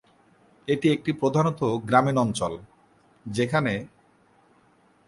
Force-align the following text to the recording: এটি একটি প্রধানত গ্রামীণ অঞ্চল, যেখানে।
এটি 0.67 0.87
একটি 0.91 1.11
প্রধানত 1.13 1.59
গ্রামীণ 1.85 2.17
অঞ্চল, 2.17 2.53
যেখানে। 3.25 3.73